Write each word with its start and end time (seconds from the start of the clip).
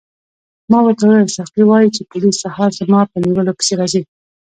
ما 0.71 0.79
ورته 0.83 1.03
وویل 1.05 1.29
ساقي 1.37 1.63
وایي 1.65 1.89
چې 1.95 2.07
پولیس 2.11 2.35
سهار 2.43 2.71
زما 2.79 2.99
په 3.11 3.17
نیولو 3.23 3.57
پسې 3.57 3.73
راځي. 3.79 4.01